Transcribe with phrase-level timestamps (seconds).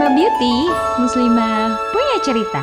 [0.00, 0.56] Muslimah Beauty,
[0.96, 2.62] Muslimah punya cerita.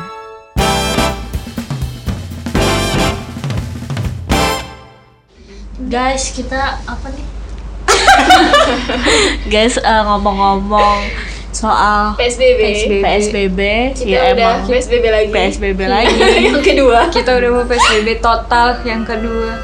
[5.86, 7.26] Guys, kita apa nih?
[9.54, 11.06] Guys, eh, ngomong-ngomong
[11.54, 12.58] soal PSBB.
[12.58, 13.60] PSBB, PSBB
[13.94, 15.30] Kita ya udah emang PSBB lagi.
[15.30, 16.18] PSBB lagi.
[16.50, 17.06] yang kedua.
[17.14, 19.54] Kita udah mau PSBB total yang kedua.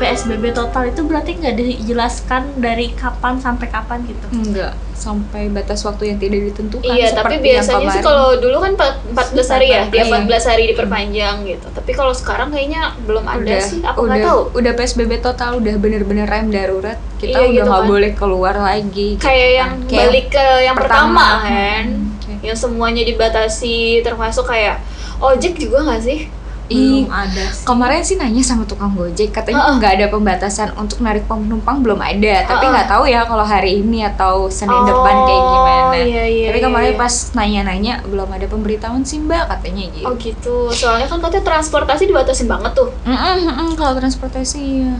[0.00, 4.24] PSBB total itu berarti nggak dijelaskan dari kapan sampai kapan gitu.
[4.32, 6.84] Enggak, sampai batas waktu yang tidak ditentukan.
[6.86, 10.12] Iya, tapi biasanya sih kalau dulu kan empat- 14 hari ya, dia Iya.
[10.12, 11.66] 14 hari diperpanjang gitu.
[11.66, 14.40] Tapi kalau sekarang kayaknya belum ada udah, sih, aku udah, nggak tahu.
[14.54, 17.00] udah PSBB total, udah bener-bener rem darurat.
[17.16, 17.88] Kita Iya, udah gitu nggak kan.
[17.88, 19.08] boleh keluar lagi.
[19.10, 19.56] gitu Kayak kan.
[19.56, 21.84] yang Kayak balik ke yang pertama, kan.
[21.86, 22.32] Hmm, oke.
[22.42, 24.76] Yang semuanya dibatasi termasuk kayak
[25.18, 26.20] ojek juga nggak sih?
[26.70, 27.66] Ih, Belum ada sih.
[27.66, 32.46] kemarin sih nanya sama tukang gojek katanya nggak ada pembatasan untuk narik penumpang belum ada
[32.46, 36.46] tapi nggak tahu ya kalau hari ini atau senin Oh, depan kayak gimana iya, iya,
[36.46, 37.00] tapi iya, kemarin iya.
[37.00, 40.56] pas nanya-nanya belum ada pemberitahuan sih mbak katanya gitu Oh gitu.
[40.70, 42.94] Soalnya kan katanya transportasi dibatasin banget tuh.
[43.02, 44.94] Mm-mm, mm-mm, kalau transportasi ya.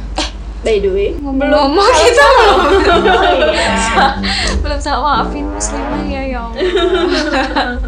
[0.60, 2.58] By the way, ngomong-ngomong kita belum
[3.00, 3.72] Oh, iya.
[4.60, 7.80] belum sama maafin muslimah ya ya Allah.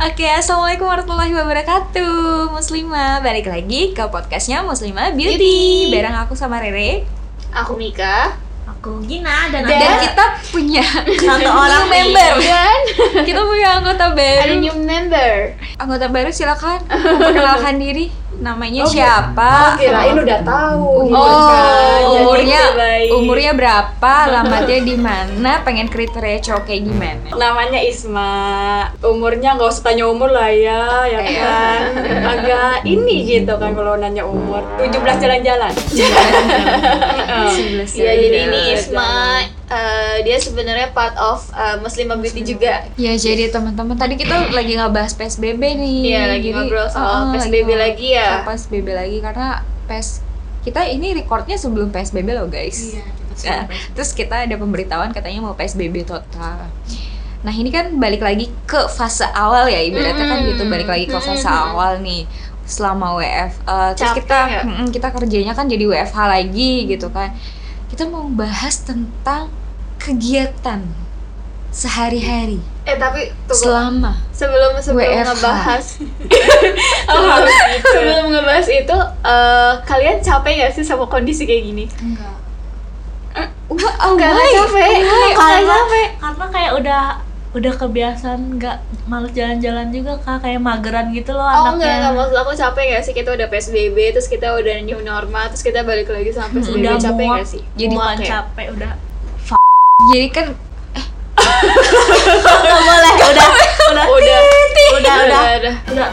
[0.00, 3.20] Oke, assalamualaikum warahmatullahi wabarakatuh, muslimah.
[3.20, 5.36] Balik lagi ke podcastnya Muslimah Beauty.
[5.36, 5.92] Beauty.
[5.92, 7.04] Bareng aku sama Rere.
[7.50, 8.32] aku Mika
[8.70, 10.80] Aku Gina dan, Dan- ada kita punya
[11.26, 12.32] satu orang new member.
[12.38, 12.78] dan
[13.20, 14.54] kita punya anggota ada baru.
[14.56, 15.32] new member.
[15.76, 18.08] Anggota baru silakan memperkenalkan diri.
[18.40, 19.76] Namanya Oh, siapa?
[19.76, 22.00] Kirain udah tahu gitu Oh, kan.
[22.00, 23.08] Jadi umurnya baik.
[23.12, 24.12] umurnya berapa?
[24.26, 25.52] Alamatnya di mana?
[25.60, 27.28] Pengen kriteria cowok kayak gimana?
[27.32, 28.32] namanya Isma
[29.02, 31.36] umurnya nggak usah tanya umur lah ya ya Iya.
[31.36, 31.80] kan
[32.32, 35.72] agak ini gitu kan kalau nanya umur 17 jalan-jalan
[37.50, 39.12] Sebelas Iya, jadi ini Iya, Isma
[39.70, 42.84] eh, dia sebenarnya part of eh, Muslimah Beauty juga.
[42.98, 45.98] Ya jadi teman-teman tadi kita lagi ngebahas PSBB nih.
[46.10, 48.30] Iya, lagi Jadi, ngobrol soal uh-uh, PSBB ngobrol lagi ya.
[48.44, 49.48] PSBB lagi karena
[49.86, 50.08] PS
[50.60, 52.92] kita ini recordnya sebelum PSBB loh guys.
[52.92, 53.64] Iya, kita Nah,
[53.96, 56.68] terus kita ada pemberitahuan katanya mau PSBB total.
[57.40, 61.16] Nah ini kan balik lagi ke fase awal ya ibaratnya kan gitu balik lagi ke
[61.16, 62.28] fase awal nih
[62.68, 63.52] selama WF.
[63.64, 64.62] Uh, terus Capek kita ya?
[64.92, 67.32] kita kerjanya kan jadi WFH lagi gitu kan.
[67.88, 69.48] Kita mau bahas tentang
[70.00, 70.80] kegiatan
[71.70, 73.62] sehari-hari Eh tapi tunggu.
[73.62, 75.22] selama sebelum sebelum WFH.
[75.22, 75.84] ngebahas
[77.06, 77.46] sebelum,
[77.86, 81.84] sebelum ngebahas itu eh, kalian capek gak sih sama kondisi kayak gini?
[81.96, 82.34] enggak.
[83.30, 84.88] Wah, Enggak, enggak capek.
[84.98, 86.06] Enggak Karena, capek.
[86.18, 87.02] karena kayak udah
[87.50, 92.12] udah kebiasaan nggak males jalan-jalan juga kak kayak mageran gitu loh Oh enggak, anaknya enggak
[92.16, 95.82] maksud aku capek gak sih kita udah PSBB terus kita udah new normal terus kita
[95.82, 97.62] balik lagi sama PSBB udah capek muak gak sih?
[97.74, 98.26] jadi Muak ya?
[98.32, 98.92] capek udah
[100.10, 100.46] jadi kan
[102.50, 103.48] nggak boleh udah udah.
[103.90, 104.36] Udah, udah
[104.94, 104.94] udah.
[105.00, 105.74] Udah, udah.
[105.90, 106.08] udah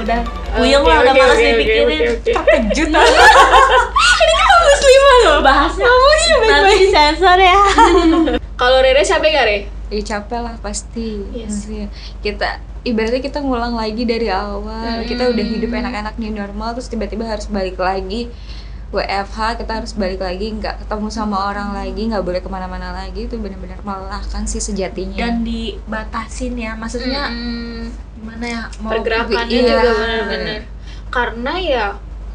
[0.00, 0.20] udah.
[0.50, 1.86] Lah udah oke, malas oke, oke, dipikirin.
[1.86, 2.32] oke, oke.
[2.34, 2.88] terkejut.
[4.70, 5.38] Muslimah loh.
[5.40, 5.88] Bahasnya
[6.46, 7.58] nanti disensor ya.
[8.60, 9.58] Kalau Rere capek gak Re?
[9.90, 11.26] ya capek lah pasti.
[11.34, 11.66] Yes.
[11.66, 11.86] Maksudnya,
[12.22, 12.48] kita
[12.86, 15.02] ibaratnya kita ngulang lagi dari awal.
[15.06, 18.30] Kita udah hidup enak-enak new normal terus tiba-tiba harus balik lagi
[18.90, 23.30] WFH kita harus balik lagi nggak ketemu sama orang lagi nggak boleh ke mana-mana lagi
[23.30, 27.86] itu benar-benar melelahkan sih sejatinya dan dibatasin ya maksudnya Mm-mm.
[28.18, 29.62] gimana ya mau pergerakannya iya.
[29.62, 30.60] juga benar-benar
[31.10, 31.86] karena ya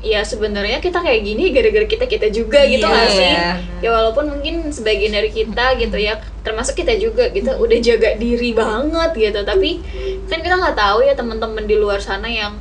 [0.06, 3.50] ya sebenarnya kita kayak gini gara-gara kita kita juga gitu Iya, nggak sih iya.
[3.82, 8.54] ya walaupun mungkin sebagian dari kita gitu ya termasuk kita juga kita udah jaga diri
[8.54, 9.82] banget gitu tapi
[10.30, 12.54] kan kita nggak tahu ya teman-teman di luar sana yang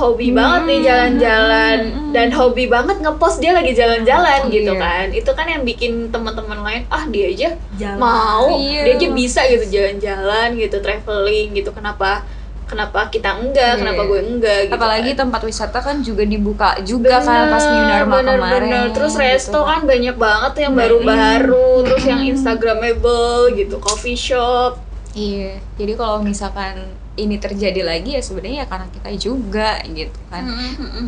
[0.00, 1.78] hobi banget nih jalan-jalan.
[2.10, 4.80] Dan hobi banget ngepost dia lagi jalan-jalan gitu Iya.
[4.80, 5.06] kan.
[5.12, 7.98] Itu kan yang bikin teman-teman lain ah dia aja jalan.
[8.00, 8.56] mau.
[8.56, 8.80] Iya.
[8.82, 11.70] dia aja bisa gitu jalan-jalan gitu traveling gitu.
[11.70, 12.24] Kenapa
[12.64, 13.76] kenapa kita enggak?
[13.76, 13.80] Iya.
[13.82, 15.18] kenapa gue enggak gitu apalagi kan.
[15.26, 18.94] tempat wisata kan juga dibuka juga kan pas new normal bener, kemarin bener.
[18.94, 19.22] terus gitu.
[19.26, 24.78] resto kan banyak banget yang baru-baru terus yang instagramable gitu coffee shop.
[25.10, 26.86] Iya, jadi kalau misalkan
[27.16, 30.46] ini terjadi lagi ya sebenarnya ya karena kita juga gitu kan.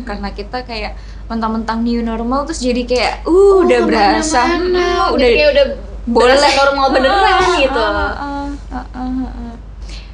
[0.03, 0.93] Karena kita kayak
[1.25, 5.65] mentang-mentang new normal terus jadi kayak uh udah berasa hmm, udah udah kayak udah
[6.03, 8.11] boleh normal beneran Ah, gitu ah,
[8.75, 9.55] ah, ah, ah.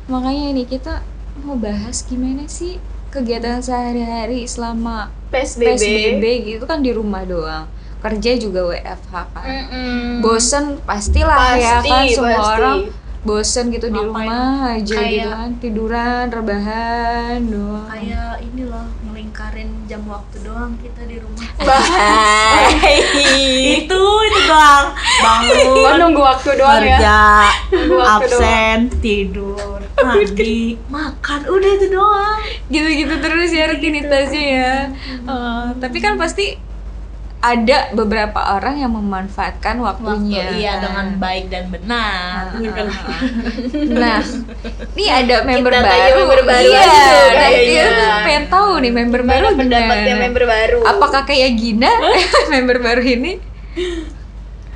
[0.05, 1.01] Makanya ini kita
[1.41, 2.77] mau bahas gimana sih
[3.09, 7.65] kegiatan sehari-hari selama PSBB, PSBB gitu kan di rumah doang.
[7.99, 9.43] Kerja juga WFH kan.
[9.43, 10.21] Mm-mm.
[10.23, 12.53] bosen pastilah ya Pasti, kan semua pasti.
[12.55, 12.77] orang
[13.21, 14.25] bosen gitu di Ngapain?
[14.25, 15.49] rumah aja Kayak- gitu kan.
[15.59, 17.87] Tiduran rebahan doang.
[17.89, 21.47] kayak ini loh ngelingkarin jam waktu doang kita di rumah.
[21.59, 22.97] Hai.
[23.77, 24.85] itu itu doang.
[24.89, 26.95] Oh, bangun nunggu waktu doang ya.
[26.95, 27.19] kerja
[27.69, 31.39] Nunggu waktu absen tidur mandi makan.
[31.45, 32.39] Udah itu doang.
[32.67, 34.75] Gitu-gitu terus ya rutinitasnya ya.
[35.21, 36.55] Eh, tapi kan pasti
[37.39, 42.51] ada beberapa orang yang memanfaatkan waktu waktunya iya dengan baik dan benar.
[43.95, 44.19] Nah
[44.99, 45.95] ini ada member Kita baru.
[45.95, 47.83] tanya member baru iya aja nah, kayaknya.
[47.87, 50.23] kita pengen tahu nih member baru pendapatnya gimana?
[50.27, 50.79] member baru.
[50.83, 51.91] Apakah kayak Gina
[52.53, 53.39] member baru ini?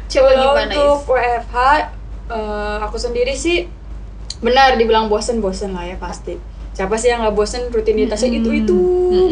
[0.08, 1.08] Coba Kalau gimana untuk Is?
[1.12, 1.56] WFH
[2.32, 3.68] eh, aku sendiri sih
[4.40, 6.40] benar dibilang bosen-bosen lah ya pasti.
[6.74, 8.80] Siapa sih yang nggak bosen rutinitasnya itu itu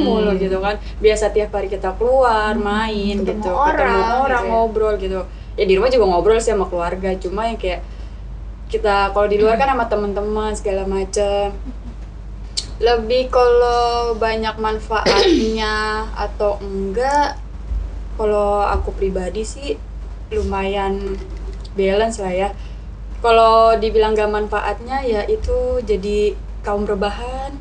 [0.06, 0.78] mulu gitu kan.
[1.02, 4.54] Biasa tiap hari kita keluar, main Ketemu gitu, orang, ketemu orang gitu ya.
[4.54, 5.20] ngobrol gitu.
[5.58, 7.82] Ya di rumah juga ngobrol sih sama keluarga, cuma yang kayak
[8.72, 11.52] kita kalau di luar kan sama teman-teman segala macam.
[12.82, 17.38] Lebih kalau banyak manfaatnya atau enggak
[18.18, 19.78] kalau aku pribadi sih
[20.32, 21.18] lumayan
[21.74, 22.50] balance lah ya
[23.22, 27.54] kalau dibilang gak manfaatnya ya itu jadi kaum rebahan.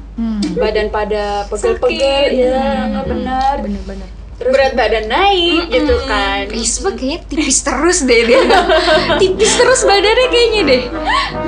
[0.56, 3.54] Badan pada pegel-pegel ya nggak benar.
[3.64, 6.48] Bener-bener terus berat badan naik gitu kan.
[6.48, 8.40] Risma kayaknya tipis terus deh dia.
[9.20, 10.82] Tipis terus badannya kayaknya deh.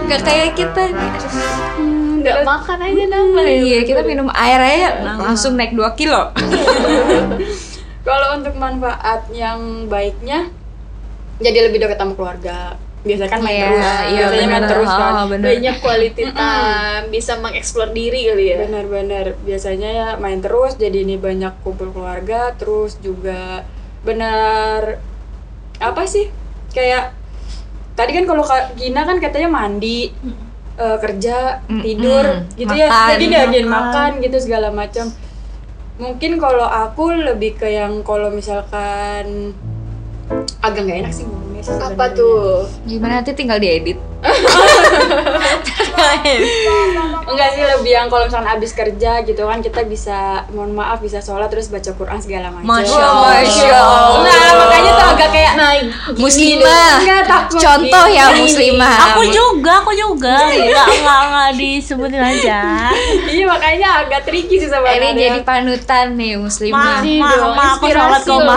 [0.04, 0.82] Nggak kayak kita.
[0.92, 6.36] Hmm, nggak makan aja nambah ya iya kita minum air aja langsung naik 2 kilo.
[8.06, 10.52] Kalau untuk manfaat yang baiknya
[11.40, 13.82] jadi lebih dekat sama keluarga biasanya kan main Iya, terus.
[13.82, 14.70] Iya, biasanya main benar.
[14.70, 15.12] terus kan.
[15.12, 18.56] Oh, banyak quality time bisa mengeksplor diri kali ya.
[18.62, 23.66] Benar-benar biasanya ya main terus jadi ini banyak kumpul keluarga terus juga
[24.02, 25.02] benar
[25.78, 26.30] apa sih?
[26.70, 27.10] Kayak
[27.92, 30.14] tadi kan kalau Gina kan katanya mandi
[30.72, 32.24] eh, kerja tidur
[32.54, 32.86] gitu ya.
[32.86, 33.08] Makan.
[33.12, 33.66] jadi dia Makan.
[33.68, 35.10] makan gitu segala macam.
[35.92, 39.52] Mungkin kalau aku lebih ke yang kalau misalkan
[40.58, 41.26] agak nggak enak sih
[41.70, 42.66] apa tuh?
[42.86, 43.22] Gimana?
[43.22, 44.11] Nanti tinggal diedit
[47.22, 51.18] Enggak sih lebih yang kalau misalkan abis kerja gitu kan kita bisa mohon maaf bisa
[51.18, 52.66] sholat terus baca Quran segala macam.
[52.68, 53.30] Masya Allah.
[53.40, 54.20] Masya Allah.
[54.22, 55.72] Nah makanya tuh agak kayak nah
[56.14, 58.40] muslimah Enggak takut contoh ya gini.
[58.46, 62.60] muslimah aku juga aku juga nggak nggak nggak disebutin aja
[63.28, 65.12] Iya makanya agak tricky sih ini sebenarnya.
[65.12, 68.54] jadi panutan nih Ma, muslimah ma, dong, ma, aku sholat kok, ma,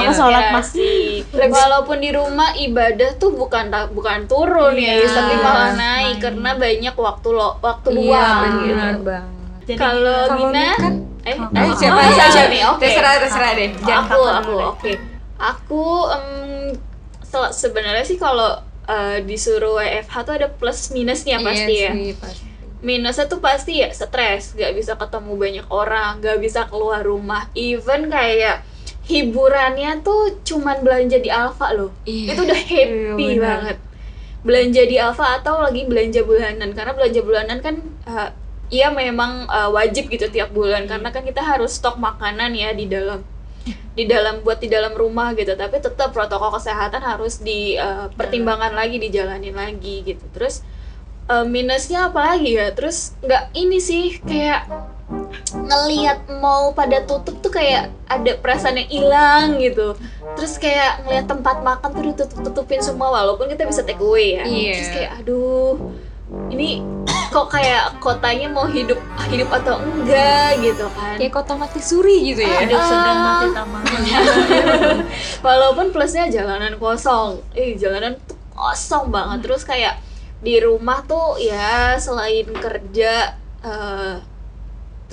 [0.00, 0.60] aku sholat, ma.
[0.60, 1.52] Inspirasi.
[1.54, 5.14] Walaupun di rumah ibadah tuh bukan bukan turun ya, Iya.
[5.14, 8.38] tapi malah naik karena banyak waktu lo waktu iya luang.
[8.42, 9.02] bener gitu.
[9.02, 9.32] banget
[9.64, 12.62] Jadi Kalau Gina, kan- eh, Oh, Eh, oh, siapa oh, siapa, nih?
[12.66, 12.80] Oke.
[12.82, 14.92] terserah terserah deh jangan aku aku oke
[15.34, 16.26] aku em,
[17.22, 22.12] sel- sebenarnya sih kalau eh, disuruh WFH tuh ada plus minusnya pasti Iya ya sih,
[22.14, 22.44] pasti.
[22.80, 28.06] minusnya tuh pasti ya stres gak bisa ketemu banyak orang gak bisa keluar rumah even
[28.06, 28.60] kayak
[29.04, 32.28] hiburannya tuh cuman belanja di Alfa loh Iya.
[32.30, 33.40] itu udah happy Iya, benar.
[33.40, 33.76] banget
[34.44, 36.70] belanja di Alfa atau lagi belanja bulanan?
[36.76, 38.30] Karena belanja bulanan kan eh,
[38.70, 40.84] iya memang eh, wajib gitu tiap bulan.
[40.84, 43.24] Karena kan kita harus stok makanan ya di dalam
[43.96, 45.56] di dalam buat di dalam rumah gitu.
[45.56, 50.24] Tapi tetap protokol kesehatan harus dipertimbangkan lagi dijalanin lagi gitu.
[50.36, 50.60] Terus
[51.32, 52.70] eh, minusnya apa lagi ya?
[52.76, 54.93] Terus nggak ini sih kayak
[55.54, 59.94] ngelihat mall pada tutup tuh kayak ada perasaan yang hilang gitu.
[60.34, 64.42] Terus kayak ngelihat tempat makan tuh ditutup tutupin semua walaupun kita bisa take away ya.
[64.44, 64.72] Iya.
[64.74, 65.74] terus kayak aduh
[66.50, 66.82] ini
[67.34, 70.58] kok kayak kotanya mau hidup hidup atau enggak?
[70.60, 71.16] gitu kan.
[71.20, 72.64] Kayak kota mati suri gitu ya.
[72.64, 73.82] Hidup sedang mati taman.
[75.46, 77.44] Walaupun plusnya jalanan kosong.
[77.54, 79.46] Eh jalanan tuh kosong banget.
[79.46, 80.00] Terus kayak
[80.44, 83.32] di rumah tuh ya selain kerja
[83.64, 84.14] eh,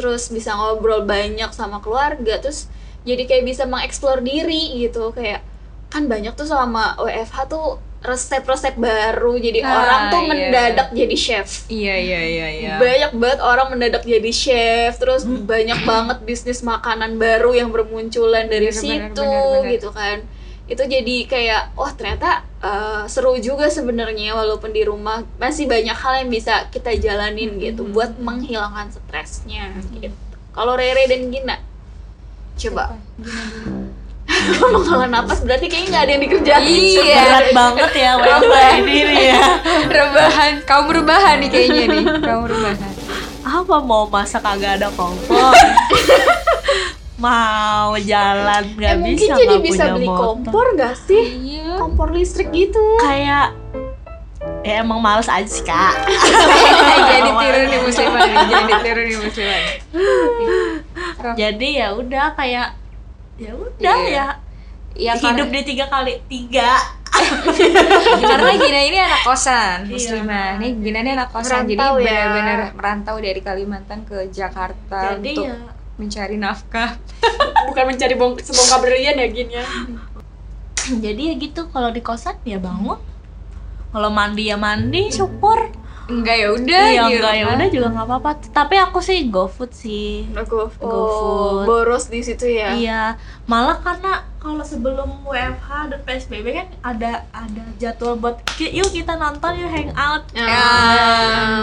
[0.01, 2.65] terus bisa ngobrol banyak sama keluarga terus
[3.05, 5.13] jadi kayak bisa mengeksplor diri gitu.
[5.13, 5.45] Kayak
[5.93, 10.29] kan banyak tuh selama WFH tuh resep-resep baru jadi Ah, orang tuh iya.
[10.33, 11.69] mendadak jadi chef.
[11.69, 12.73] Iya iya iya iya.
[12.81, 18.73] Banyak banget orang mendadak jadi chef terus banyak banget bisnis makanan baru yang bermunculan dari
[18.73, 19.71] Bener, bener, situ bener, bener.
[19.77, 20.17] gitu kan
[20.71, 25.27] itu jadi kayak wah ternyata uh, seru juga sebenarnya walaupun di rumah.
[25.35, 29.75] Masih banyak hal yang bisa kita jalanin gitu buat menghilangkan stresnya.
[29.91, 30.15] Gitu.
[30.55, 31.59] Kalau Rere dan Gina?
[32.55, 32.95] Coba.
[34.71, 36.63] Menghela napas berarti kayaknya nggak ada yang dikerjain.
[36.71, 37.19] Iya.
[37.19, 38.97] berat banget ya WFH ini
[39.27, 39.43] ya.
[39.91, 40.51] Rebahan.
[40.63, 42.05] Kaum rebahan nih kayaknya nih.
[42.23, 42.93] Kaum rebahan.
[43.43, 45.51] Apa mau masak kagak ada kompor
[47.21, 50.21] mau jalan nggak Eh, mungkin bisa jadi nggak bisa punya beli motor.
[50.25, 53.53] kompor gak sih iya kompor listrik gitu kayak
[54.61, 55.93] ya emang males aja sih kak
[57.09, 59.15] jadi tiru nih muslimah nih jadi tiru nih.
[61.15, 61.35] Rough.
[61.35, 62.67] jadi ya udah kayak
[63.37, 64.09] ya udah Iya.
[64.11, 64.27] ya
[64.93, 66.71] ya hidup karena, di tiga kali tiga
[68.23, 69.91] karena Gina ini anak kosan Iya.
[69.91, 72.05] muslimah nih Gina ini anak kosan jadi Merantau ya.
[72.07, 75.55] benar-benar merantau dari Kalimantan ke Jakarta jadi untuk ya
[76.01, 76.97] mencari nafkah.
[77.69, 79.65] Bukan mencari bong sebongkah berlian ya gin ya?
[80.89, 82.97] Jadi ya gitu kalau di kosan ya bangun.
[83.93, 85.80] Kalau mandi ya mandi syukur
[86.13, 87.55] enggak ya udah iya gitu enggak ya kan.
[87.55, 90.85] udah juga nggak apa-apa tapi aku sih go food sih Aku GoFood.
[90.85, 92.73] oh, boros di situ ya.
[92.73, 93.03] Iya,
[93.45, 99.13] malah karena kalau sebelum WFH dan PSBB kan ada ada jadwal buat "Ki- yuk kita
[99.13, 100.23] nonton yuk hangout.
[100.31, 100.65] Ya.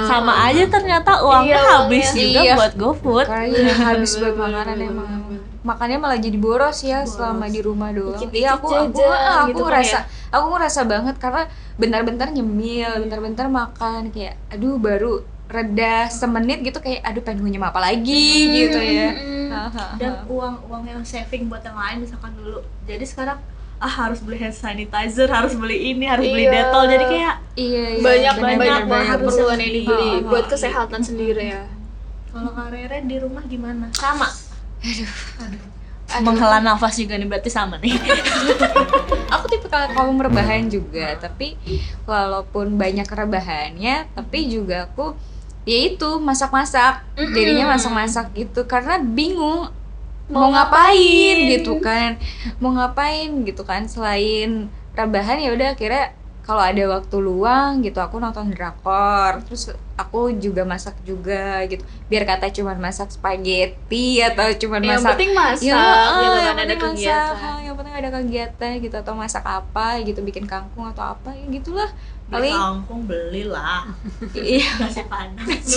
[0.05, 2.23] Sama aja ternyata uangnya Iya, habis uangnya.
[2.23, 2.55] juga Iya.
[2.55, 3.27] buat GoFood.
[3.47, 5.11] iya, habis buat makanan emang
[5.69, 8.17] makannya malah jadi boros ya selama di rumah doang.
[8.33, 9.99] Iya aku aku jajan aku gitu kan ngerasa
[10.33, 11.43] aku ngerasa banget karena
[11.77, 15.13] bentar-bentar nyemil, bentar-bentar makan kayak aduh baru
[15.49, 18.29] reda semenit gitu kayak aduh pengen ngunyah apa lagi
[18.65, 19.09] gitu ya.
[19.49, 19.97] Hahaha.
[19.97, 22.61] Dan uang uang yang saving buat yang lain misalkan dulu.
[22.85, 23.39] Jadi sekarang
[23.79, 26.53] ah harus beli hand sanitizer, harus beli ini, harus beli Iya.
[26.53, 26.85] detol.
[26.85, 31.01] Jadi kayak iya, iya, banyak banyak benar, banget keperluan yang dibeli Oh, oh, buat kesehatan
[31.01, 31.63] sendiri ya.
[32.29, 33.89] kalau Kak Rere di rumah gimana?
[33.97, 34.29] Sama.
[34.83, 36.25] Aduh.
[36.25, 37.93] Menghela nafas juga nih berarti sama nih.
[39.35, 41.61] aku tipe kaum rebahan juga tapi
[42.09, 45.13] walaupun banyak rebahannya tapi juga aku
[45.69, 47.05] ya itu masak-masak.
[47.15, 49.69] Jadinya masak-masak gitu karena bingung.
[50.29, 52.21] Mau, ngapain gitu kan.
[52.61, 56.13] Mau ngapain gitu kan selain rebahan ya udah kira
[56.49, 62.25] kalau ada waktu luang gitu aku nonton drakor terus aku juga masak juga gitu biar
[62.25, 66.57] kata cuman masak spaghetti atau cuman Yang masak penting masak Ya, gitu ah, kan yang
[66.57, 67.37] ada penting masak, kegiatan.
[67.45, 71.45] ah, yang penting ada kegiatan gitu atau masak apa gitu bikin kangkung atau apa ya
[71.53, 71.91] gitulah
[72.25, 73.85] Beli paling kangkung belilah.
[74.35, 75.69] iya Nasi panas.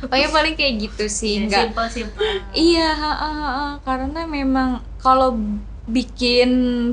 [0.00, 2.24] pokoknya paling kayak gitu sih enggak Simpel simpel.
[2.52, 3.66] iya ha, ha, ha, ha.
[3.80, 5.36] karena memang kalau
[5.90, 6.50] bikin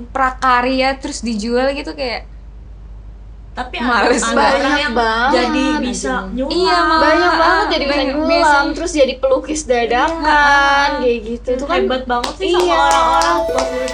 [0.07, 2.25] prakarya terus dijual gitu kayak
[3.53, 4.53] Tapi Males ada, banget.
[4.55, 5.33] orang yang Banget.
[5.33, 6.51] jadi bisa nyulam.
[6.51, 7.01] Iya, malah.
[7.01, 8.07] banyak banget Ah, jadi bisa banyak.
[8.13, 12.77] nyulam terus jadi pelukis dadakan kayak gitu itu kan hebat banget sih Iya.
[12.85, 13.89] sama orang-orang.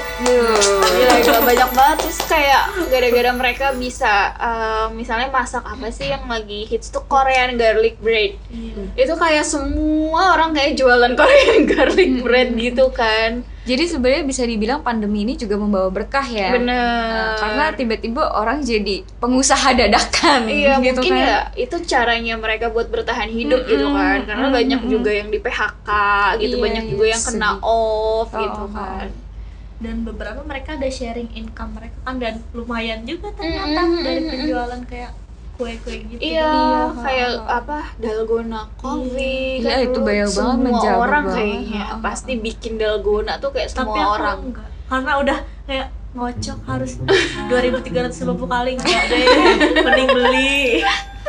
[0.84, 6.24] Gila, gila banyak banget terus kayak gara-gara mereka bisa eh, misalnya masak apa sih yang
[6.26, 8.84] lagi hits tuh Korean garlic bread Iya.
[9.00, 14.84] itu kayak semua orang kayak jualan Korean garlic bread gitu kan jadi sebenarnya bisa dibilang
[14.84, 16.76] pandemi ini juga membawa berkah ya bener
[17.08, 22.68] Nah, karena tiba-tiba orang jadi pengusaha dadakan Iya gitu mungkin kan ya itu caranya mereka
[22.70, 24.92] buat bertahan hidup gitu Mm-mm, kan karena mm-mm, banyak mm-mm.
[24.92, 25.90] juga yang di PHK
[26.40, 27.64] gitu Iya, banyak iya, juga yang kena sedih.
[27.64, 29.08] off Oh, gitu oh, kan
[29.80, 34.20] Dan beberapa mereka ada sharing income mereka kan dan lumayan juga ternyata Mm, mm, dari
[34.20, 34.32] mm, mm.
[34.32, 35.12] penjualan kayak
[35.54, 36.20] kue-kue gitu.
[36.20, 37.58] Iya, Iya, kayak ha, ha.
[37.60, 41.36] apa dalgona coffee Iya, kan itu dulu banyak banget, semua orang banget.
[41.38, 44.38] kayaknya Ha, ha, pasti bikin dalgona tuh kayak Tapi semua aku orang.
[44.44, 44.70] enggak.
[44.84, 46.92] Karena udah kayak ngocok harus
[47.48, 48.14] 2350
[48.48, 49.26] kali enggak deh.
[49.80, 50.62] Mending beli.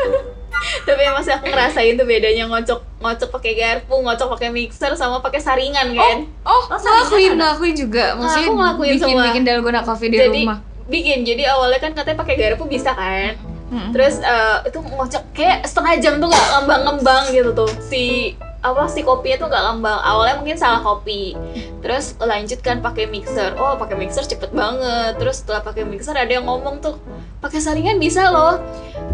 [0.87, 5.21] Tapi emang sih aku ngerasain tuh bedanya ngocok ngocok pakai garpu, ngocok pakai mixer sama
[5.21, 6.25] pakai saringan kan.
[6.43, 7.37] oh Oh, sama ngelakuin juga.
[7.39, 9.25] ngelakuin juga maksudnya aku ngelakuin bikin semua.
[9.27, 11.19] bikin dalgona coffee di jadi rumah bikin.
[11.23, 13.37] Jadi awalnya kan katanya pakai garpu bisa kan.
[13.75, 13.91] Mm-mm.
[13.91, 17.71] Terus eh, itu ngocok kayak setengah jam tuh nggak ngembang-ngembang gitu tuh.
[17.83, 18.33] Si
[18.65, 19.99] apa si kopinya tuh nggak ngembang.
[20.01, 21.35] Awalnya mungkin salah kopi.
[21.83, 23.59] Terus lanjutkan pakai mixer.
[23.59, 25.19] Oh pakai mixer cepet banget.
[25.19, 26.97] Terus setelah pakai mixer ada yang ngomong tuh
[27.43, 28.63] pakai saringan bisa loh.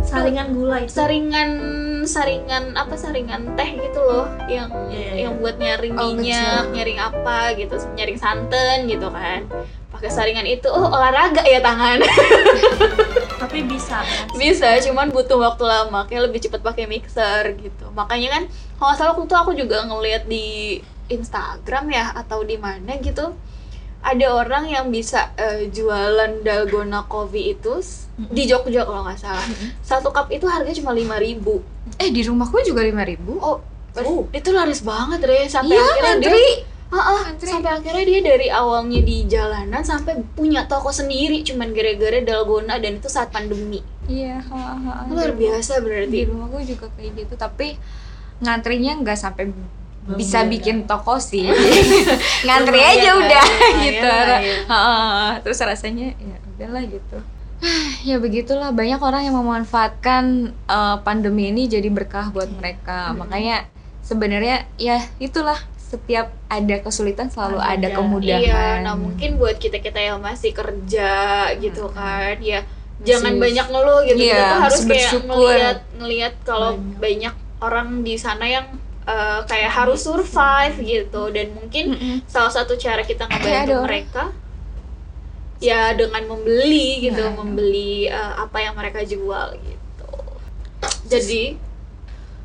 [0.04, 0.92] Saringan gula itu.
[0.92, 1.50] saringan
[2.04, 4.28] saringan apa saringan teh gitu loh.
[4.46, 9.46] Yang Iya, iya, yang buat nyaring Oh, minyak nyaring apa gitu nyaring santan gitu kan
[10.00, 12.00] pakai saringan itu oh olahraga ya tangan.
[13.44, 14.32] Tapi bisa kan.
[14.40, 17.92] bisa cuman butuh waktu lama kayak lebih cepet pakai mixer gitu.
[17.92, 18.42] Makanya kan
[18.80, 20.80] kalau nggak salah waktu itu aku juga ngeliat di
[21.12, 23.36] Instagram ya atau di mana gitu
[24.00, 27.84] ada orang yang bisa eh, jualan dalgona coffee itu
[28.16, 29.44] di Jogja kalau nggak salah.
[29.84, 31.60] Satu cup itu harganya cuma lima ribu.
[32.00, 33.36] Eh di rumahku juga lima ribu?
[33.36, 33.60] Oh
[34.30, 36.36] itu laris banget deh sampai iya akhirnya dia
[36.90, 37.46] Ah, ah, Antri.
[37.46, 42.98] sampai akhirnya dia dari awalnya di jalanan sampai punya toko sendiri cuman gara-gara dalgona dan
[42.98, 43.78] itu saat pandemi.
[44.10, 45.06] Iya ha, ha, ha.
[45.06, 47.78] luar biasa di berarti rumahku juga kayak gitu tapi
[48.42, 49.54] ngantrinya nggak sampai
[50.18, 50.50] bisa Lumayan.
[50.50, 51.46] bikin toko sih.
[52.46, 54.10] Ngantri Lumayan aja lah, udah lumayan gitu.
[54.10, 54.56] ya.
[54.66, 57.18] Ha, ha, terus rasanya ya udahlah gitu.
[58.02, 58.74] Ya begitulah.
[58.74, 63.14] Banyak orang yang memanfaatkan eh, pandemi ini jadi berkah buat mereka.
[63.14, 63.68] Makanya
[64.02, 67.74] sebenarnya ya itulah setiap ada kesulitan selalu Ada.
[67.74, 71.10] ada kemudahan Iya, nah mungkin buat kita kita yang masih kerja
[71.56, 72.62] gitu kan, ya
[73.00, 74.20] jangan Masih- banyak ngeluh gitu.
[74.20, 76.98] Iya, kita tuh harus kayak ngelihat ngelihat kalau Banyak.
[76.98, 78.66] banyak orang di sana yang
[79.02, 82.16] eh, kayak harus survive gitu dan mungkin Mm-mm.
[82.24, 84.24] salah satu cara kita ngebantu mereka
[85.58, 87.34] ya dengan membeli gitu Nah.
[87.34, 90.08] membeli eh, apa yang mereka jual gitu
[91.04, 91.58] jadi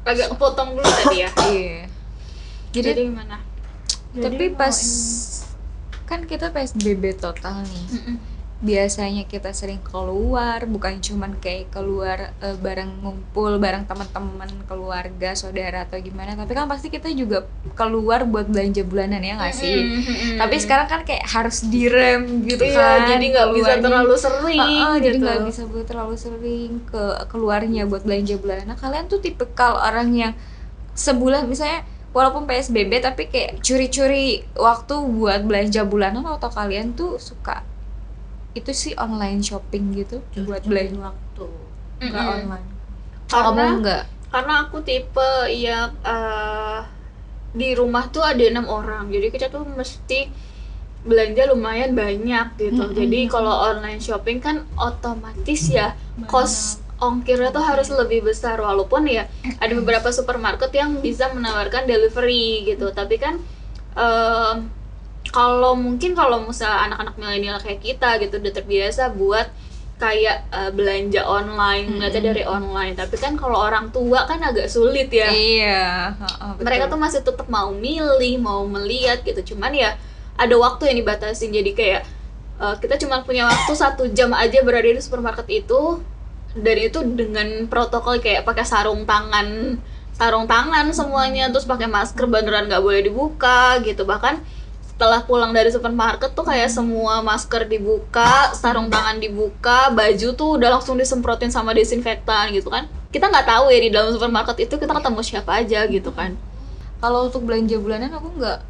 [0.03, 1.79] agak kepotong dulu tadi ya Iya.
[2.75, 3.37] Jadi, jadi gimana
[4.15, 5.43] tapi Jadi pas mau
[6.05, 7.85] kan kita PSBB total nih.
[7.91, 8.17] Mm-mm.
[8.55, 15.83] biasanya kita sering keluar bukan cuman kayak keluar eh, bareng ngumpul bareng teman-teman keluarga saudara
[15.83, 17.43] atau gimana tapi kan pasti kita juga
[17.75, 20.39] keluar buat belanja bulanan ya nggak sih Mm-mm.
[20.39, 24.61] tapi sekarang kan kayak harus direm gitu Iya, kan jadi nggak bisa terlalu sering
[25.03, 25.25] jadi gitu.
[25.27, 30.15] nggak bisa buat terlalu sering ke keluarnya buat belanja bulanan nah kalian tuh tipikal orang
[30.15, 30.31] yang
[30.95, 31.83] sebulan misalnya
[32.15, 34.27] walaupun PSBB tapi kayak curi-curi
[34.67, 37.57] waktu buat belanja bulanan atau kalian tuh suka
[38.59, 40.17] itu sih online shopping gitu
[40.47, 41.45] buat belanja waktu.
[42.07, 42.35] nggak Mm-mm.
[42.35, 42.69] online.
[43.29, 44.03] Karena kamu enggak
[44.33, 46.79] karena aku tipe yang eh,
[47.55, 50.19] di rumah tuh ada enam orang jadi kita tuh mesti
[51.05, 52.83] belanja lumayan banyak gitu.
[52.83, 52.97] Mm-mm.
[52.99, 55.93] jadi kalau online shopping kan otomatis ya
[56.27, 59.29] kos ongkirnya tuh harus lebih besar walaupun ya
[59.63, 62.89] ada beberapa supermarket yang bisa menawarkan delivery gitu.
[62.91, 63.37] Tapi kan
[63.95, 64.57] em,
[65.29, 69.49] kalau mungkin kalau misalnya anak-anak milenial kayak kita gitu udah terbiasa buat
[69.95, 72.93] kayak eh, belanja online ngeliatnya dari online.
[72.99, 75.31] Tapi kan kalau orang tua kan agak sulit ya.
[75.31, 76.63] Iya betul.
[76.67, 79.55] mereka tuh masih tetap mau milih mau melihat gitu.
[79.55, 79.95] Cuman ya
[80.35, 81.51] ada waktu yang dibatasin.
[81.55, 82.01] Jadi kayak
[82.59, 86.03] eh, kita cuma punya waktu satu jam aja berada di supermarket itu
[86.55, 89.75] dan itu dengan protokol kayak pakai sarung tangan
[90.15, 94.07] sarung tangan semuanya terus pakai masker beneran nggak boleh dibuka gitu.
[94.07, 94.39] Bahkan
[94.95, 100.79] setelah pulang dari supermarket tuh kayak semua masker dibuka sarung tangan dibuka baju tuh udah
[100.79, 102.87] langsung disemprotin sama desinfektan gitu kan.
[103.11, 106.39] Kita nggak tahu ya di dalam supermarket itu kita ketemu siapa aja gitu kan.
[107.03, 108.63] Kalau untuk belanja bulanan aku nggak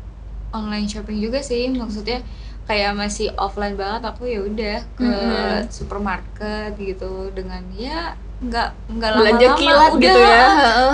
[0.50, 2.26] online shopping juga sih maksudnya
[2.66, 5.70] kayak masih offline banget aku ya udah ke Mm-mm.
[5.70, 10.46] supermarket gitu dengan ya nggak nggak lama-lama kilat udah gitu ya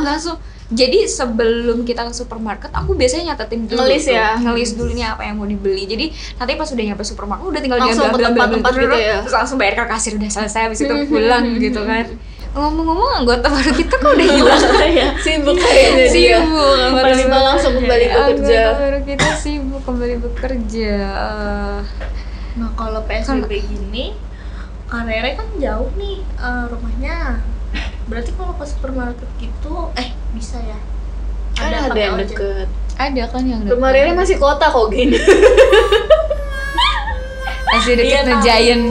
[0.03, 0.37] langsung
[0.71, 4.15] jadi sebelum kita ke supermarket aku biasanya nyatetin dulu Ngelis tuh.
[4.15, 4.39] ya?
[4.39, 6.05] ngelis dulu nih apa yang mau dibeli jadi
[6.39, 9.15] nanti pas udah nyampe supermarket udah tinggal Langsung diambil ke tempat-tempat gitu ya?
[9.19, 12.05] terus langsung bayar ke kasir udah selesai habis itu Mhm, pulang gitu kan
[12.53, 14.61] ngomong-ngomong anggota baru kita kok udah hilang?
[14.91, 16.37] Ya sibuk kayaknya dia.
[16.37, 18.59] sibuk baru- langsung kembali bekerja.
[18.59, 21.79] anggota baru kita sibuk kembali bekerja Eh,
[22.51, 24.11] Nah kalau PSBB gini,
[24.83, 27.39] Karere kan jauh nih eh, rumahnya.
[28.05, 30.75] Berarti kalau ke supermarket gitu, eh bisa ya?
[31.53, 32.67] kan ada pakai yang deket.
[32.93, 35.15] Ada kan yang rumah Rere masih kota kok gini
[37.81, 38.37] masih deket Iya.
[38.39, 38.85] Giant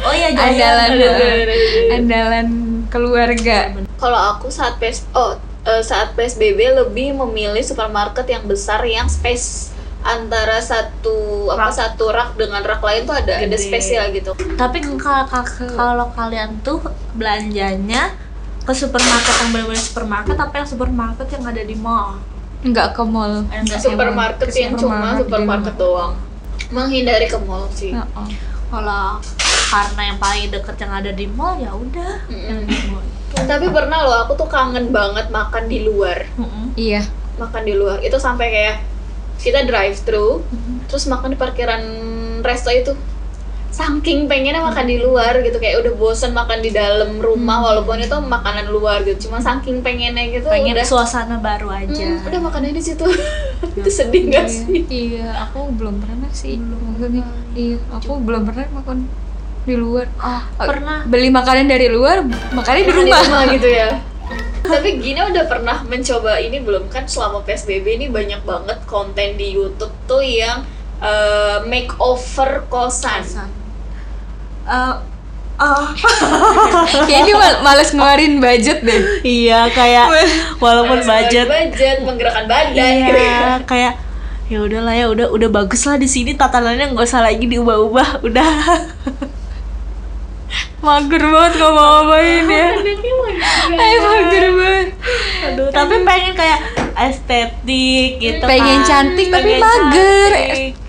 [0.00, 1.54] Oh iya andalan Ada, ada, ada, ada.
[1.90, 2.46] andalan
[2.86, 3.58] keluarga
[3.96, 5.32] kalau aku saat PS oh
[5.64, 9.72] eh, saat PSBB lebih memilih supermarket yang besar yang space
[10.04, 11.72] antara satu apa Rak.
[11.72, 13.56] satu rak dengan rak lain tuh ada ada Gede.
[13.58, 16.84] spesial gitu Tapi ka- ka- kalau kalian tuh
[17.16, 18.12] belanjanya
[18.60, 22.20] ke supermarket yang benar-benar supermarket apa yang supermarket yang ada di mall?
[22.62, 26.12] nggak ke mall enggak, supermarket ke yang cuma supermarket supermarket doang
[26.70, 27.94] menghindari ke mall sih.
[27.94, 28.28] Heeh.
[28.68, 29.22] Kalau
[29.70, 32.26] karena yang paling deket yang ada di mall ya udah.
[32.30, 33.04] Yang di mall.
[33.34, 36.22] tapi pernah loh aku tuh kangen banget makan di luar.
[36.38, 36.70] Mm-mm.
[36.78, 37.02] iya.
[37.34, 37.98] Makan di luar.
[37.98, 38.76] Itu sampai kayak
[39.42, 40.46] kita drive thru
[40.86, 41.82] terus makan di parkiran
[42.44, 42.94] resto itu
[43.74, 48.14] saking pengennya makan di luar gitu kayak udah bosen makan di dalam rumah walaupun itu
[48.14, 49.26] makanan luar gitu.
[49.26, 50.86] Cuma saking pengennya gitu Pengen udah.
[50.86, 51.90] suasana baru aja.
[51.90, 53.02] Hmm, udah makannya di situ.
[53.74, 54.78] Itu sedih gak Iya, sih?
[54.86, 56.54] Iya aku belum pernah sih.
[56.54, 57.26] Belum pernah.
[57.52, 59.10] iya aku belum pernah makan
[59.64, 60.06] di luar.
[60.16, 61.02] Oh, pernah.
[61.02, 63.42] beli makanan dari luar makannya di Makan rumah.
[63.50, 63.90] gitu ya.
[64.70, 66.86] Tapi Gina udah pernah mencoba ini belum?
[66.88, 70.62] Kan selama PSBB ini banyak banget konten di YouTube tuh yang
[71.00, 73.20] eh, makeover kosan.
[73.20, 73.50] Kosan.
[74.64, 74.94] Eh,
[75.56, 75.84] oh,
[77.06, 79.00] kayaknya mal- males ngeluarin budget deh.
[79.20, 80.06] Iya kayak
[80.56, 81.46] walaupun budget.
[81.46, 82.72] budget menggerakkan badan.
[82.72, 83.94] Gitu iya kayak
[84.44, 88.50] ya udahlah ya udah udah bagus lah di sini tatanannya nggak usah lagi diubah-ubah udah.
[90.76, 92.68] Mager banget gak mau ngapain ya
[93.74, 94.88] Ayo mager banget.
[95.42, 96.60] Aduh tapi pengen kayak
[96.94, 98.86] estetik gitu Pengen kan.
[98.86, 100.30] cantik, tapi Pengen mager.
[100.30, 100.83] cantik, gitu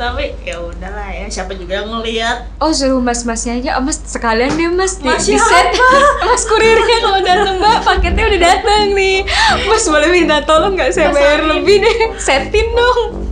[0.00, 4.48] tapi ya udahlah ya siapa juga yang ngelihat Oh suruh mas-masnya aja, oh, mas sekalian
[4.52, 4.96] deh mas.
[4.96, 5.76] Di, Mas di set.
[6.26, 9.28] Mas kurirnya kalau datang mbak paketnya udah datang nih.
[9.68, 13.28] Mas boleh minta tolong nggak saya bayar lebih deh Setin dong.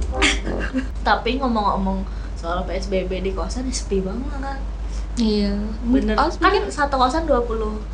[1.00, 2.04] Tapi ngomong-ngomong
[2.37, 4.61] soal PSBB di kosan ya sepi banget
[5.18, 5.50] Iya.
[5.83, 6.14] Bener.
[6.14, 7.48] Oh, kan satu kosan 20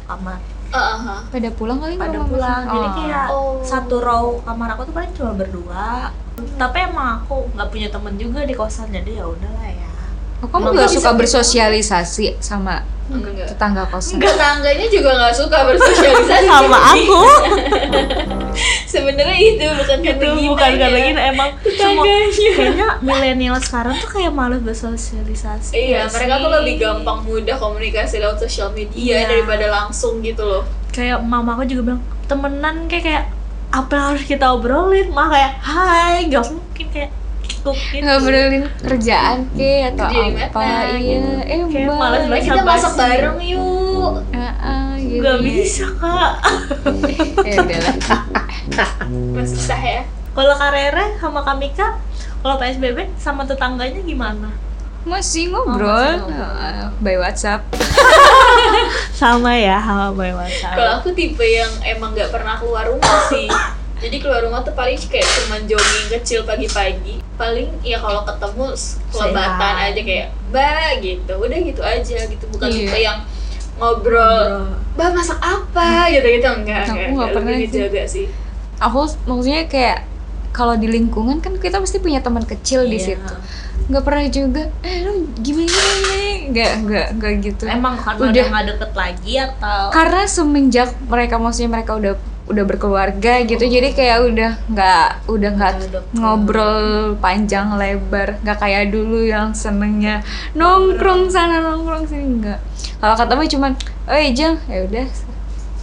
[0.04, 0.36] kamar.
[0.68, 1.20] Ah, ah.
[1.30, 2.66] pada pulang kali pada pulang.
[2.66, 2.94] Masing- jadi Oh.
[2.98, 3.54] kayak Oh.
[3.62, 6.10] satu row kamar aku tuh paling cuma berdua
[6.54, 9.82] tapi emang aku nggak punya temen juga di kosan jadi ya udahlah ya
[10.36, 11.18] Oh, kamu Emang nggak suka gitu?
[11.20, 13.48] bersosialisasi sama Enggak.
[13.48, 17.20] tetangga kosan Tetangganya juga nggak suka bersosialisasi sama aku
[18.86, 21.06] Sebenarnya itu bukan gitu karena gini bukan karena ya.
[21.06, 22.28] gini emang semua Tetangganya.
[22.52, 26.54] kayaknya milenial sekarang tuh kayak malas bersosialisasi Iya, ya mereka tuh sih?
[26.54, 29.26] lebih gampang mudah komunikasi lewat sosial media Iya.
[29.26, 30.62] daripada langsung gitu loh.
[30.90, 33.24] kayak mama aku juga bilang temenan kayak kayak
[33.74, 37.10] apa yang harus kita obrolin mah kayak hai gak mungkin kayak
[37.42, 37.70] gitu
[38.06, 42.42] ngobrolin kerjaan ke atau Kerja di apa mana, iya eh Kayak mbak Mari banget.
[42.46, 44.12] kita masak bareng yuk.
[44.30, 45.22] Ah, ah, gitu.
[45.24, 46.32] Gak bisa kak
[47.48, 47.96] ya udahlah
[49.34, 50.02] Masih sah ya.
[50.34, 51.98] Kalau Karere sama Kamika
[52.44, 54.52] kalau PSBB sama tetangganya gimana?
[55.04, 56.52] Masih ngobrol, masih ngobrol.
[56.56, 57.60] Ah, by WhatsApp
[59.14, 63.46] Sama ya sama Boy Kalau WhatsApp aku tipe yang emang nggak pernah keluar rumah sih.
[63.94, 67.22] Jadi keluar rumah tuh paling kayak cuman jogging kecil pagi-pagi.
[67.34, 68.66] Paling ya kalau ketemu
[69.08, 71.32] kelebatan aja kayak ba gitu.
[71.32, 72.44] Udah gitu aja gitu.
[72.50, 72.76] Bukan Iya.
[72.82, 73.18] tipe yang
[73.74, 76.84] ngobrol, ba masak apa gitu gitu enggak.
[76.84, 77.28] Aku enggak, nggak enggak.
[77.32, 78.26] pernah dijaga sih.
[78.74, 79.98] aku maksudnya kayak
[80.50, 83.14] kalau di lingkungan kan kita pasti punya teman kecil di Iya.
[83.14, 83.34] situ
[83.84, 84.62] nggak pernah juga.
[84.80, 85.68] Eh lu gimana
[86.08, 87.64] nih nggak nggak nggak gitu.
[87.68, 88.44] Emang karena Udah.
[88.48, 89.82] nggak deket lagi atau?
[89.92, 95.72] Karena semenjak mereka maksudnya mereka udah udah berkeluarga gitu jadi kayak udah nggak udah nggak
[96.16, 98.40] ngobrol panjang lebar.
[98.44, 100.20] Nggak kayak dulu yang senengnya
[100.52, 102.60] nongkrong sana nongkrong sini nggak.
[103.00, 103.72] Kalau ketemu cuman
[104.08, 105.06] oh jang ya udah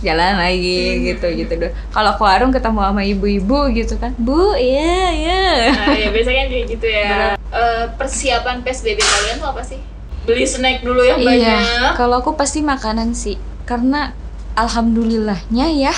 [0.01, 5.01] jalan lagi gitu gitu doh kalau ke warung ketemu sama ibu-ibu gitu kan bu iya
[5.11, 7.37] iya Nah, ya biasanya kayak gitu ya.
[7.37, 9.77] Eh, persiapan PSBB kalian tuh apa sih?
[10.21, 11.61] Beli snack dulu yang Iya, banyak.
[11.95, 14.13] kalau aku pasti makanan sih, karena
[14.55, 15.93] alhamdulillahnya ya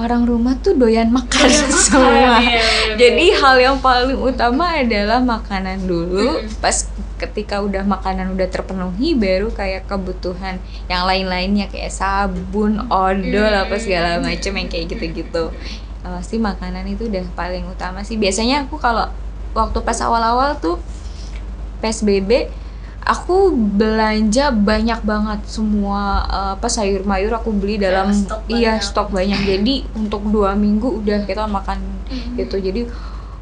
[0.00, 1.48] orang rumah tuh doyan makan
[1.84, 2.40] semua.
[2.40, 2.62] Iya, iya,
[2.96, 3.38] Jadi iya.
[3.44, 6.40] hal yang paling utama adalah makanan dulu.
[6.40, 6.60] Mm-mm.
[6.64, 6.88] Pas
[7.20, 10.56] ketika udah makanan udah terpenuhi, baru kayak kebutuhan
[10.88, 15.52] yang lain-lainnya kayak sabun, odol apa segala macam yang kayak gitu-gitu.
[16.00, 18.16] Nah, Pasti makanan itu udah paling utama sih.
[18.16, 19.12] Biasanya aku kalau
[19.52, 20.80] waktu pas awal-awal tuh
[21.84, 22.48] PSBB
[23.04, 28.86] aku belanja banyak banget semua eh, apa sayur mayur aku beli dalam stok iya banyak.
[28.86, 29.40] stok banyak.
[29.46, 31.80] Jadi untuk dua minggu udah kita makan
[32.36, 32.60] gitu.
[32.60, 32.86] Jadi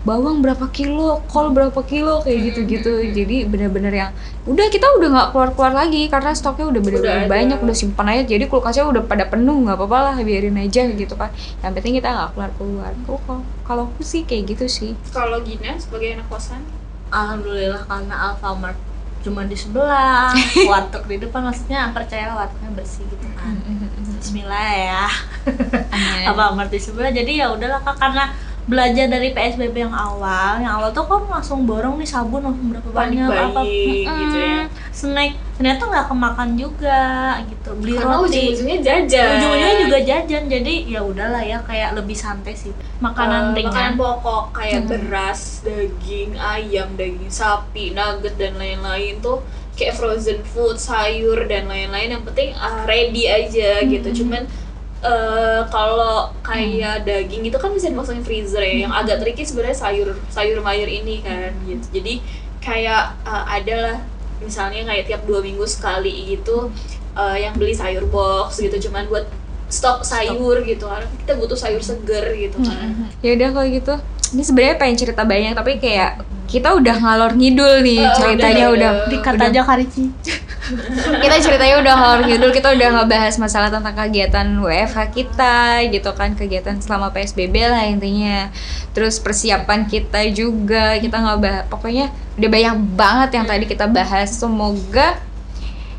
[0.07, 4.11] bawang berapa kilo kol berapa kilo kayak gitu gitu jadi bener-bener yang
[4.47, 7.27] udah kita udah nggak keluar keluar lagi karena stoknya udah ada.
[7.27, 8.25] banyak udah simpan aja.
[8.25, 12.09] Jadi kulkasnya udah pada penuh nggak apa-apa lah biarin aja gitu kan yang penting kita
[12.09, 14.93] nggak keluar keluar kalau kalau aku sih kayak gitu sih.
[15.13, 16.63] Kalau Gina sebagai anak kosan,
[17.13, 18.88] Alhamdulillah karena Alfamart
[19.29, 20.33] cuma di sebelah
[20.73, 23.53] warteg di depan maksudnya percaya wartegnya bersih gitu kan.
[24.19, 25.05] Bismillah ya.
[25.93, 26.25] Amin.
[26.33, 27.13] Alfamart di sebelah?
[27.13, 28.33] Jadi ya udahlah kak karena
[28.69, 32.89] belajar dari PSBB yang awal yang awal tuh kamu langsung borong nih sabun langsung berapa
[32.91, 34.69] banyak apa gitu ya.
[34.91, 37.01] Snack ternyata nggak kemakan juga
[37.45, 37.71] gitu.
[37.75, 38.29] Beli Karena roti.
[38.29, 39.29] ujung-ujungnya jajan.
[39.35, 42.71] ujung-ujungnya juga jajan jadi ya udahlah ya kayak lebih santai sih.
[42.99, 43.73] Makanan Eh, ringan.
[43.73, 49.41] makanan pokok kayak beras, daging, ayam, daging sapi, nugget dan lain-lain tuh
[49.73, 52.13] kayak frozen food, sayur dan lain-lain.
[52.13, 54.09] Yang penting ah, ready aja gitu.
[54.13, 54.45] Cuman
[55.05, 58.89] eh, kalau kayak daging itu kan bisa dimasukin freezer ya.
[58.89, 61.87] Yang agak tricky sebenarnya sayur sayur mayur ini kan gitu.
[62.01, 62.25] Jadi
[62.59, 64.03] kayak eh, adalah
[64.39, 66.71] misalnya kayak tiap dua minggu sekali gitu
[67.19, 69.27] eh, yang beli sayur box gitu cuman buat
[69.69, 73.95] stok sayur gitu karena kita butuh sayur seger gitu kan ya udah kalau gitu
[74.31, 78.73] ini sebenarnya pengen cerita banyak tapi kayak kita udah ngalor ngidul nih Eh, ceritanya udah,
[78.73, 79.11] udah, udah.
[79.13, 80.05] dikat udah- aja Karici
[81.25, 85.57] kita ceritanya udah ngalor ngidul kita udah ngebahas masalah tentang kegiatan WFH kita
[85.89, 88.53] gitu kan kegiatan selama PSBB lah intinya.
[88.93, 94.29] Terus persiapan kita juga kita ngebahas pokoknya udah banyak banget yang tadi kita bahas.
[94.29, 95.17] Semoga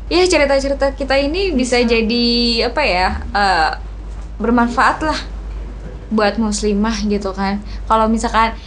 [0.06, 2.26] ya cerita-cerita kita ini bisa, jadi
[2.66, 3.70] apa ya eh,
[4.38, 5.18] bermanfaat lah
[6.10, 7.62] buat muslimah gitu kan.
[7.86, 8.58] Kalau misalkan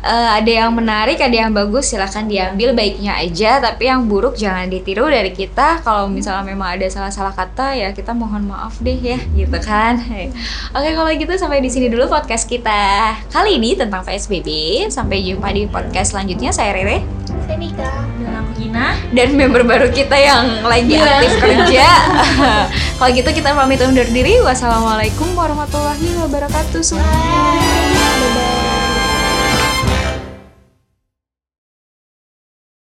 [0.00, 4.66] eh, ada yang menarik ada yang bagus silahkan diambil baiknya aja tapi yang buruk jangan
[4.66, 9.18] ditiru dari kita kalau misalnya memang ada salah-salah kata ya kita mohon maaf deh ya
[9.36, 10.00] gitu kan
[10.76, 14.48] oke kalau gitu sampai di sini dulu podcast kita kali ini tentang PSBB
[14.88, 17.04] sampai jumpa di podcast selanjutnya saya Rere
[17.46, 17.90] saya Nika
[18.22, 21.02] dan aku Gina dan member baru kita yang lagi Iya.
[21.18, 21.88] aktif kerja.
[22.98, 24.38] Kalau gitu kita pamit undur diri.
[24.44, 26.82] Wassalamualaikum warahmatullahi wabarakatuh.
[26.84, 27.10] Semuanya.
[27.10, 28.49] Bye.